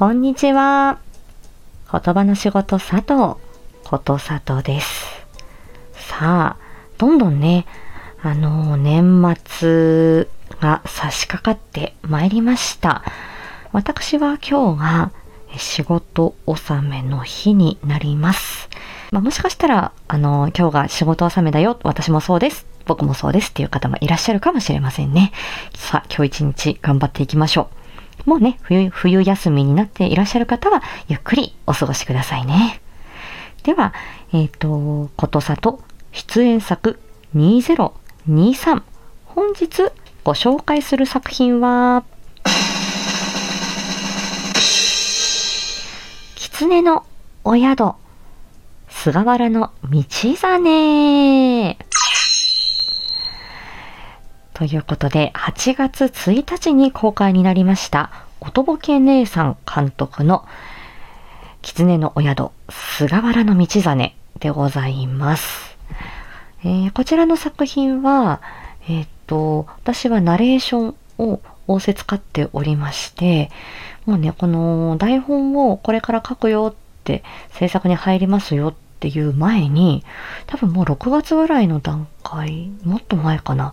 [0.00, 0.98] こんにちは。
[1.92, 3.38] 言葉の仕事佐藤
[3.84, 5.04] こと佐藤です。
[5.92, 7.66] さあ、どんどんね、
[8.22, 10.26] あの、年末
[10.58, 13.04] が差し掛かってまいりました。
[13.72, 15.12] 私は今日が
[15.58, 18.70] 仕事納めの日になります。
[19.10, 21.78] まあ、もしかしたら、あの、今日が仕事納めだよ。
[21.82, 22.64] 私もそうです。
[22.86, 25.30] 僕もそうですっていう方もいらっしゃるかもしれませんね。
[25.74, 27.79] さあ、今日一日頑張っていきましょう。
[28.26, 32.80] もうね、冬、冬休みになっていらっしゃる方は、ゆっくりお過ごしくださいね。
[33.62, 33.92] では、
[34.32, 36.98] えっ、と、ことさと出演作
[37.34, 38.82] 2023。
[39.26, 39.90] 本日
[40.24, 42.04] ご紹介する作品は、
[46.34, 47.04] 狐の
[47.44, 47.94] お宿、
[48.88, 50.02] 菅原の道
[50.36, 51.89] 真。
[54.60, 60.44] ということで、8月1日に公開になりました、おとぼけ姉さん監督の
[61.62, 65.78] 狐のお宿、菅原の道真でございます。
[66.62, 68.42] えーこちらの作品は、
[68.86, 73.50] えーっと、私はナレーションを仰せ使っておりまして、
[74.04, 80.04] もうね、この台本をこれから書くよって、制作に入りますよっていう前に、
[80.46, 83.72] 多分もう6月ぐらいの段階、もっと前かな。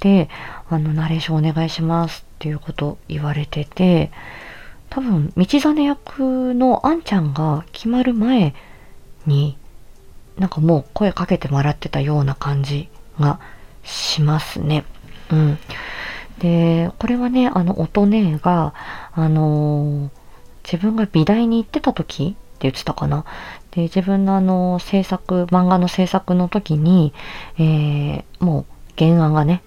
[0.00, 0.28] で、
[0.68, 4.10] あの、ナレーションお願いしますっていうこと言われてて、
[4.90, 8.54] 多分、道真役のあんちゃんが決まる前
[9.26, 9.56] に、
[10.38, 13.40] なんかもう声かけてもらってたような感じが
[13.84, 14.84] しますね。
[15.30, 15.58] うん。
[16.38, 18.74] で、これはね、あの、音ねが、
[19.12, 20.26] あのー
[20.70, 23.24] 自分が美大に行ってた時って言ってたかな。
[23.70, 27.12] で、自分のあの、制作、漫画の制作の時に、
[27.56, 28.64] えーもう
[28.98, 29.62] 原案がね、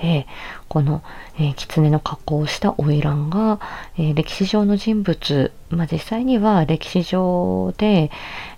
[0.00, 0.26] て、
[0.68, 1.02] この、
[1.38, 3.60] えー狐の格好をした花魁が、
[3.98, 8.10] えー歴史上の人物、まあ、実際には歴史上で、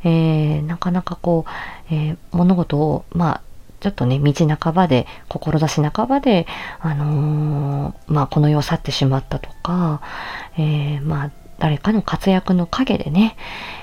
[0.04, 1.44] えーなかなかこ
[1.90, 3.40] う、え物事を、まあ、
[3.80, 6.46] ちょっとね、道半ばで、志半ばで、
[6.80, 10.00] あのまあ、この世を去ってしまったとか、
[10.56, 13.36] えまあ、誰かの活躍の陰でね、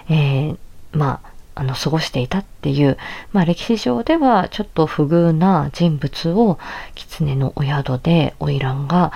[0.09, 0.55] え
[0.93, 2.97] まあ、あの、過ごしていたっていう、
[3.33, 6.57] まあ、歴史上ではちょっと不遇な人物を、
[6.95, 9.11] 狐のお宿で、花魁が、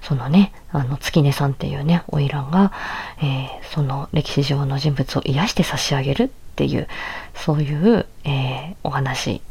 [0.00, 2.72] そのね、あの、月音さんっていうね、花魁が、
[3.18, 6.88] えーその歴史上の人物を癒して差し上げるっていう、
[7.34, 9.42] そういう、えーお話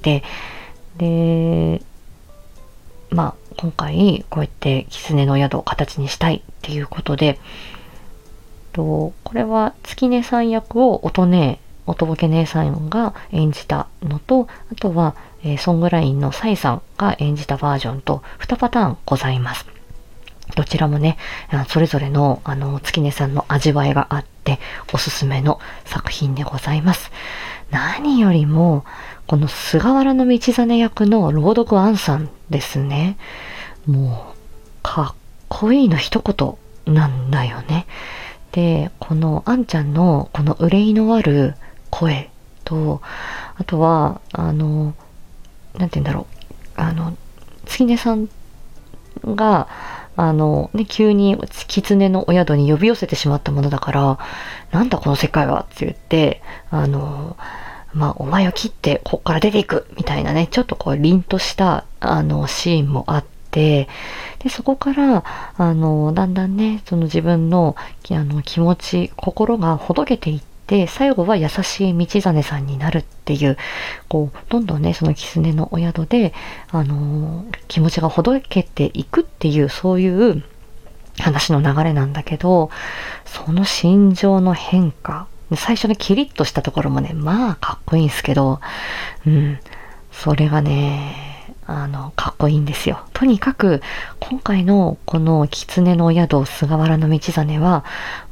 [0.00, 0.22] で、
[0.96, 1.82] で、
[3.10, 7.38] まあ、今回、こうやって狐の宿を形にしたいっていうことで、
[8.72, 11.60] とこれは月音さん役を音姉、
[11.90, 19.66] 音ぼけ姉さんが演じたのと、あとは、えーソングラインのサイさんが演じたバージョンと2パターンございます。
[20.56, 21.16] どちらもね、
[21.68, 24.58] それぞれの、あの、月音さんの味わいがあって、
[24.92, 27.10] おすすめの作品でございます。
[27.70, 28.84] 何よりも、
[29.26, 33.16] この菅原道真役の朗読アンさんですね。
[33.86, 34.36] もう、
[34.82, 35.14] かっ
[35.48, 37.86] こいいの一言なんだよね。
[38.52, 41.54] で、このあんちゃんのこの憂いのある
[41.90, 42.30] 声
[42.64, 43.00] と、
[43.56, 44.94] あとは、あの、
[45.78, 46.26] なんて言うんだろ
[46.76, 47.16] う、あの、
[47.66, 48.28] 月音さん
[49.24, 49.68] が、
[50.16, 54.18] あの、ね、急に狐のお宿に呼び寄せてしまったものだから、
[54.70, 57.36] なんだこの世界はって言って、あの、
[57.94, 63.88] まあ、お前を切って、こっから出ていくみたいなね、ちょっとこう、凛とした、あの、シーンもあって、
[64.40, 65.24] で、そこから、
[65.56, 67.74] あの、だんだんね、その自分の、
[68.10, 73.56] あの、気持ち、心がほどけていって、最後は優しい道真さんになるっていう、
[74.08, 76.32] こう、どんどんね、その狐のお宿で、
[76.70, 80.44] あの、気持ちがほどけていくっていう、そういう
[81.18, 82.70] 話の流れなんだけど、
[83.24, 85.26] その心情の変化、
[85.56, 88.60] 最初のキリッとしたところもね、まあ、かっこいいんですけど、
[89.26, 89.58] うん、
[90.12, 91.29] それがね、
[91.72, 93.04] あの、かっこいいんですよ。
[93.12, 93.80] とにかく、
[94.18, 97.84] 今回のこの狐の宿、菅原道真は、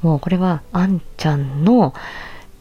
[0.02, 1.94] もうこれは、あんちゃんの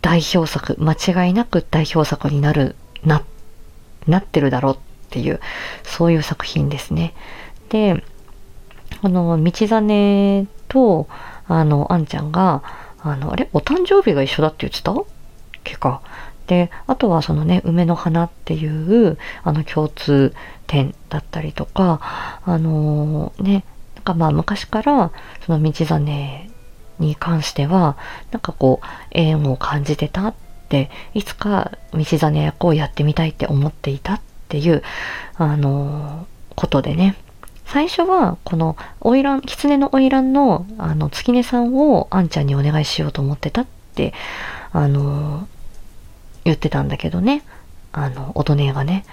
[0.01, 3.23] 代表作、間違いなく代表作になる、な、
[4.05, 4.77] なってるだろうっ
[5.09, 5.39] ていう、
[5.81, 7.15] そういう作品ですね。
[7.69, 8.03] で、
[9.01, 11.07] あの、道真と、
[11.47, 12.61] あの、あんちゃんが、
[13.01, 14.91] あの、あれお誕生日が一緒だって言ってた？
[14.91, 15.05] っ
[15.63, 16.01] けか。
[16.47, 20.33] で、あとはそのね、梅の花っていう、あの、共通
[20.65, 23.65] 点だったりとか、あのね、
[23.95, 25.11] なんかまあ昔から、
[25.45, 26.49] その道真
[26.99, 27.97] に関しては、
[28.31, 30.33] なんかこう、縁を感じてたっ
[30.69, 34.83] て、いつか道真役をやってみたいって思っていたっていう、
[35.35, 37.15] あのことでね、
[37.65, 44.13] 最初は、この、花魁、狐の花魁の、あの、月音さんを、あんちゃんにお願いしようと思ってたって、
[44.71, 45.47] あの、
[46.47, 47.43] 言ってたんだけどね。
[47.91, 49.05] あの、音音がね。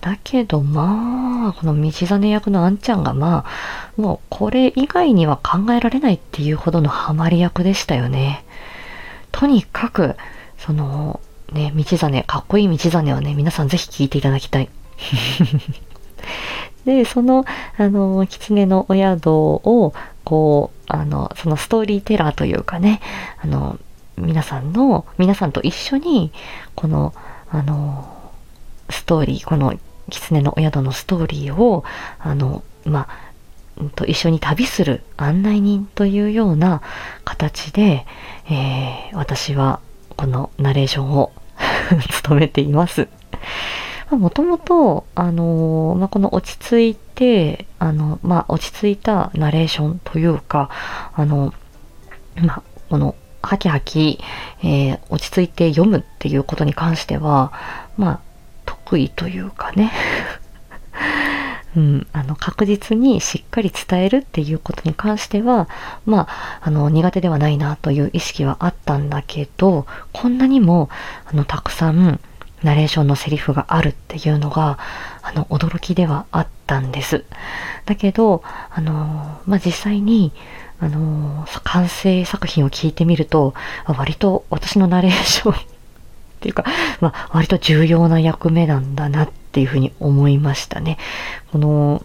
[0.00, 8.44] だけど、まあ、この道真役のあんちゃんが、まあ、もう、これ以外には考えられないっていうほどのハマり役でしたよね。
[9.32, 10.16] とにかく、
[10.58, 11.20] その、
[11.52, 14.68] ね、道真、かっこいい道真はね、皆さんぜひ聴いていただきたい。
[16.84, 17.44] で、その、
[17.76, 19.92] あの、狐のお宿を、
[20.24, 23.00] こう、あの、そのストーリーテラーというかね、
[23.42, 23.78] あの、
[24.16, 26.32] 皆さんの、皆さんと一緒に、
[26.74, 27.14] この、
[27.50, 28.32] あの、
[28.90, 29.74] ストーリー、この
[30.10, 31.84] 狐のお宿のストーリーを、
[32.18, 33.26] あの、まあ、
[33.94, 36.80] と一緒に旅する案内人というような
[37.24, 38.06] 形で、
[38.48, 39.80] えー、私は
[40.16, 41.32] このナレーションを
[42.10, 43.08] 務めています。
[44.10, 50.70] もともと、あのー、まあ、この落ち着いて、あの、まあ、落ち着いたナレーションというか、
[51.14, 51.52] あの、
[52.36, 53.16] まあ、この、
[53.46, 54.18] ハキハキ、
[54.62, 57.52] えー、落ち着いて読むっていうことに関しては、
[57.96, 58.20] まあ、
[58.64, 59.92] 得意というかね。
[61.76, 65.68] うん、あの、確実にしっかり伝えるっていうことに関しては、
[66.06, 70.88] まあ、あの、苦手ではないなという意識はあったんだけど、こんなにも、
[71.30, 72.18] あの、たくさん、
[72.62, 74.78] ナレーションのセリフがあるっていうのが、
[75.22, 77.24] あの、驚きではあったんです。
[77.84, 80.32] だけど、あの、まあ、実際に、
[80.78, 83.54] あの、完成作品を聞いてみると、
[83.86, 85.58] 割と私のナレーション っ
[86.40, 86.64] ていうか、
[87.00, 90.98] まあ、割と重要な役目なんだなっていうふうに思いましたね。
[91.52, 92.02] この、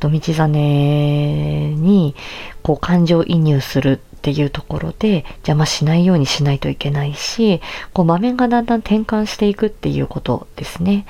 [0.00, 2.14] 道真に、
[2.62, 7.60] こう、感情移入するっていうところで邪魔しないようにしないといけないし、
[7.92, 11.04] こう場面がだんだん転換していくっていうことですね。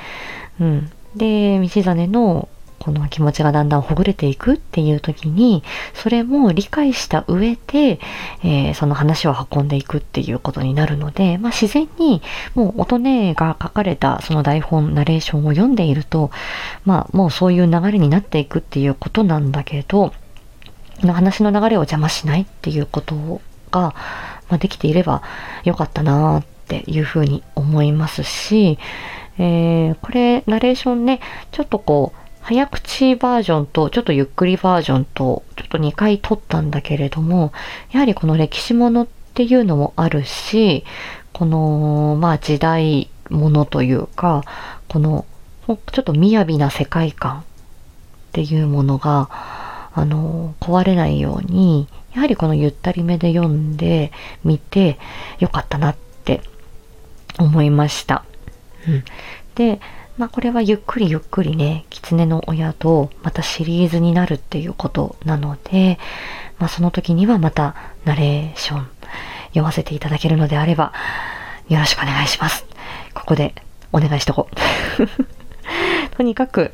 [0.60, 0.90] うん。
[1.14, 2.48] で、道真の
[2.84, 5.62] この気持ちがだんだんほぐれていくっていう時に、
[5.94, 7.98] それも理解した上で、
[8.42, 12.20] えー、その話を運んでいくっていうことになるので、まあ自然に
[12.54, 16.30] もう音音が書かれたその台本、ナレーションを読んでいると、
[16.84, 20.12] まあもうそういう流れになっていくっていうことなんだけど、
[21.00, 23.40] の話の流れを邪魔しないっていうこと
[23.70, 23.94] が、
[24.50, 25.22] まあ、できていれば
[25.64, 28.78] よかったなっていうふうに思いますし、
[29.38, 31.20] えー、これ、ナレーションね、
[31.50, 37.54] ちょっとこう、早口バージョンとちょっとゆっくりバージョンとちょっと2回撮ったんだけれども、
[37.90, 40.84] やはりこの歴史ものっていうのもあるし、
[41.32, 44.44] この、まあ時代ものというか、
[44.88, 45.24] この、
[45.66, 47.42] ちょっと雅な世界観っ
[48.32, 49.30] ていうものが、
[49.94, 54.12] あの、壊れないように、やはりこのゆったりめで読んで
[54.44, 54.98] みて
[55.38, 56.42] よかったなって
[57.38, 58.22] 思いました。
[58.86, 59.04] うん、
[59.54, 59.80] で、
[60.16, 65.98] まあこれはゆっくりゆっくりね、狐の親とまたシリーズになるっていうことなので、
[66.58, 67.74] まあその時にはまた
[68.04, 68.88] ナレーション
[69.48, 70.92] 読ませていただけるのであれば、
[71.68, 72.66] よろしくお願いします。
[73.14, 73.54] ここで
[73.92, 76.16] お願いしとこう。
[76.16, 76.70] とにかく、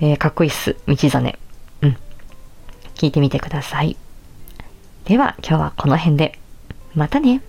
[0.00, 1.38] えー、かっこいいっす、道真。
[1.82, 1.96] うん。
[2.94, 3.96] 聞いてみてください。
[5.04, 6.38] では今日はこの辺で。
[6.94, 7.42] またね。